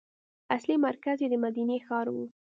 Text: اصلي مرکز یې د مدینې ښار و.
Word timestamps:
اصلي 0.55 0.75
مرکز 0.87 1.17
یې 1.23 1.27
د 1.31 1.35
مدینې 1.45 1.77
ښار 1.85 2.07
و. 2.11 2.17